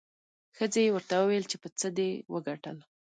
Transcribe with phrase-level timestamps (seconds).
[0.57, 2.77] ښځې یې ورته وویل چې په څه دې وګټل؟